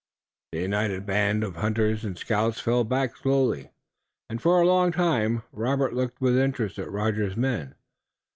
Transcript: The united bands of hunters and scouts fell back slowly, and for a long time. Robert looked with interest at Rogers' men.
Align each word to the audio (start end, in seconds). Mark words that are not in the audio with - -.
The 0.51 0.59
united 0.61 1.05
bands 1.05 1.45
of 1.45 1.57
hunters 1.57 2.03
and 2.03 2.17
scouts 2.17 2.59
fell 2.59 2.83
back 2.83 3.15
slowly, 3.17 3.69
and 4.31 4.41
for 4.41 4.59
a 4.59 4.65
long 4.65 4.91
time. 4.91 5.43
Robert 5.51 5.93
looked 5.93 6.19
with 6.19 6.39
interest 6.39 6.79
at 6.79 6.89
Rogers' 6.89 7.37
men. 7.37 7.75